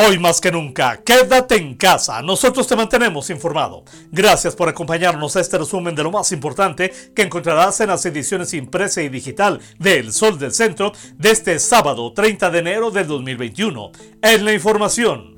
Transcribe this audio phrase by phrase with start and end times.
[0.00, 2.22] Hoy más que nunca, quédate en casa.
[2.22, 3.82] Nosotros te mantenemos informado.
[4.12, 8.54] Gracias por acompañarnos a este resumen de lo más importante que encontrarás en las ediciones
[8.54, 13.08] impresa y digital de El Sol del Centro de este sábado 30 de enero del
[13.08, 13.90] 2021.
[14.22, 15.36] En la información.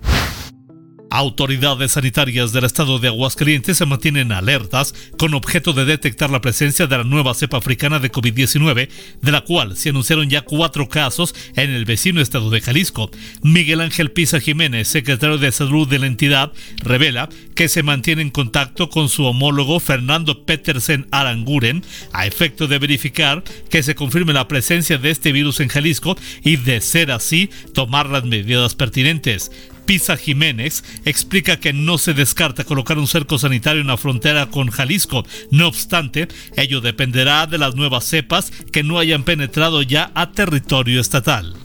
[1.12, 6.86] Autoridades sanitarias del estado de Aguascalientes se mantienen alertas con objeto de detectar la presencia
[6.86, 8.88] de la nueva cepa africana de COVID-19,
[9.20, 13.11] de la cual se anunciaron ya cuatro casos en el vecino estado de Jalisco.
[13.43, 18.30] Miguel Ángel Pisa Jiménez, secretario de Salud de la entidad, revela que se mantiene en
[18.30, 21.82] contacto con su homólogo Fernando Petersen Aranguren
[22.13, 26.54] a efecto de verificar que se confirme la presencia de este virus en Jalisco y,
[26.54, 29.50] de ser así, tomar las medidas pertinentes.
[29.90, 34.70] Pisa Jiménez explica que no se descarta colocar un cerco sanitario en la frontera con
[34.70, 35.27] Jalisco.
[35.50, 41.00] No obstante, ello dependerá de las nuevas cepas que no hayan penetrado ya a territorio
[41.00, 41.59] estatal.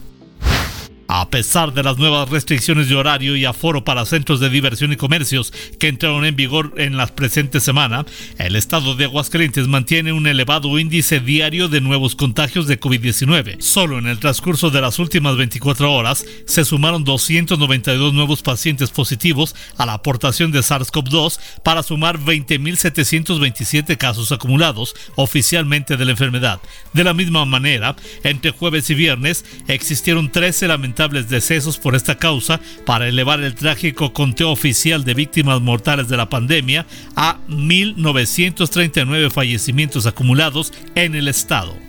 [1.18, 4.96] A pesar de las nuevas restricciones de horario y aforo para centros de diversión y
[4.96, 8.04] comercios que entraron en vigor en la presente semana,
[8.36, 13.62] el estado de Aguascalientes mantiene un elevado índice diario de nuevos contagios de COVID-19.
[13.62, 19.56] Solo en el transcurso de las últimas 24 horas se sumaron 292 nuevos pacientes positivos
[19.78, 26.60] a la aportación de SARS-CoV-2 para sumar 20.727 casos acumulados oficialmente de la enfermedad.
[26.92, 32.60] De la misma manera, entre jueves y viernes existieron 13 lamentables decesos por esta causa
[32.84, 40.06] para elevar el trágico conteo oficial de víctimas mortales de la pandemia a 1.939 fallecimientos
[40.06, 41.85] acumulados en el estado.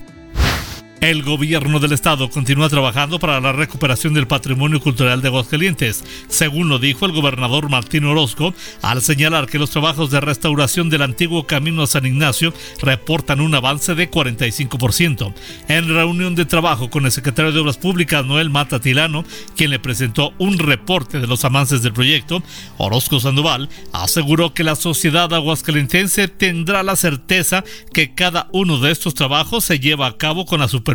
[1.00, 6.68] El gobierno del estado continúa trabajando para la recuperación del patrimonio cultural de Aguascalientes, según
[6.68, 11.46] lo dijo el gobernador Martín Orozco, al señalar que los trabajos de restauración del antiguo
[11.46, 15.32] camino a San Ignacio reportan un avance de 45%.
[15.68, 19.24] En reunión de trabajo con el secretario de Obras Públicas, Noel Mata Tilano,
[19.56, 22.42] quien le presentó un reporte de los avances del proyecto,
[22.76, 29.14] Orozco Sandoval aseguró que la sociedad aguascalentense tendrá la certeza que cada uno de estos
[29.14, 30.87] trabajos se lleva a cabo con la supervisión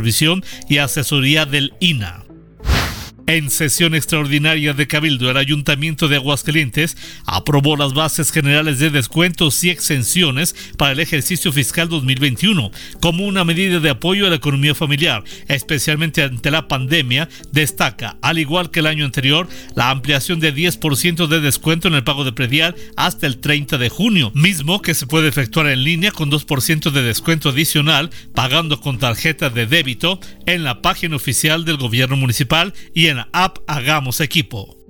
[0.70, 2.23] y asesoría del INA.
[3.26, 9.64] En sesión extraordinaria de Cabildo, el Ayuntamiento de Aguascalientes aprobó las bases generales de descuentos
[9.64, 14.76] y exenciones para el ejercicio fiscal 2021 como una medida de apoyo a la economía
[14.76, 17.30] familiar, especialmente ante la pandemia.
[17.54, 22.04] Destaca, al igual que el año anterior, la ampliación de 10% de descuento en el
[22.04, 26.12] pago de predial hasta el 30 de junio, mismo que se puede efectuar en línea
[26.12, 31.78] con 2% de descuento adicional pagando con tarjeta de débito en la página oficial del
[31.78, 34.83] gobierno municipal y en en app Hagamos Equipo.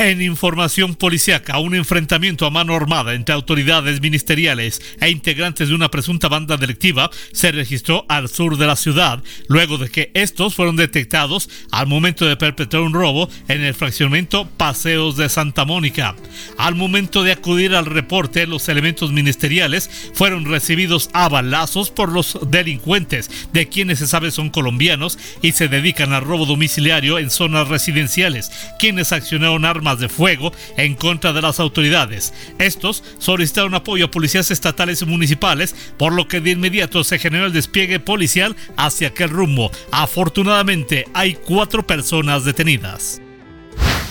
[0.00, 5.90] En información policíaca, un enfrentamiento a mano armada entre autoridades ministeriales e integrantes de una
[5.90, 10.76] presunta banda delictiva se registró al sur de la ciudad, luego de que estos fueron
[10.76, 16.14] detectados al momento de perpetrar un robo en el fraccionamiento Paseos de Santa Mónica.
[16.58, 22.38] Al momento de acudir al reporte, los elementos ministeriales fueron recibidos a balazos por los
[22.48, 27.66] delincuentes, de quienes se sabe son colombianos y se dedican al robo domiciliario en zonas
[27.66, 29.64] residenciales, quienes accionaron
[29.96, 32.32] de fuego en contra de las autoridades.
[32.58, 37.46] Estos solicitaron apoyo a policías estatales y municipales, por lo que de inmediato se generó
[37.46, 39.70] el despliegue policial hacia aquel rumbo.
[39.90, 43.20] Afortunadamente hay cuatro personas detenidas.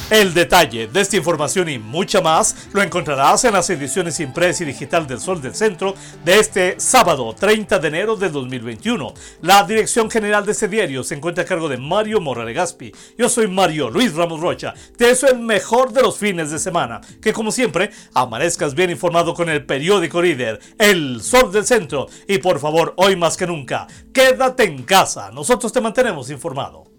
[0.09, 4.67] El detalle de esta información y mucha más lo encontrarás en las ediciones impresa y
[4.67, 9.13] digital del Sol del Centro de este sábado 30 de enero del 2021.
[9.41, 12.93] La dirección general de este diario se encuentra a cargo de Mario Morales Gaspi.
[13.17, 14.73] Yo soy Mario Luis Ramos Rocha.
[14.95, 17.01] Te deseo el mejor de los fines de semana.
[17.21, 22.07] Que como siempre, amanezcas bien informado con el periódico líder, El Sol del Centro.
[22.29, 25.31] Y por favor, hoy más que nunca, quédate en casa.
[25.31, 26.96] Nosotros te mantenemos informado.